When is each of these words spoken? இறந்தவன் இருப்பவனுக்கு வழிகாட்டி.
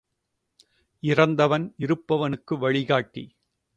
இறந்தவன் 1.03 1.75
இருப்பவனுக்கு 1.79 2.57
வழிகாட்டி. 2.57 3.25